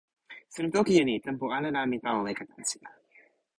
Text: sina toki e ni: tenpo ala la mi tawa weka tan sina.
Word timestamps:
sina 0.53 0.69
toki 0.75 0.93
e 1.01 1.03
ni: 1.07 1.15
tenpo 1.25 1.45
ala 1.57 1.69
la 1.75 1.81
mi 1.89 1.97
tawa 2.05 2.21
weka 2.25 2.43
tan 2.49 2.63
sina. 2.69 2.89